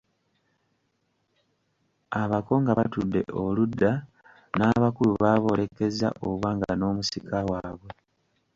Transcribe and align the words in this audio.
Abako 2.21 2.53
nga 2.61 2.73
batudde 2.79 3.21
oludda, 3.43 3.91
n’abakulu 4.57 5.11
baboolekezza 5.23 6.07
obwanga 6.27 6.71
n’omusika 6.75 7.37
waabwe. 7.49 7.89